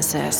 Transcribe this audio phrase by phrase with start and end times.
[0.00, 0.39] Nemesis.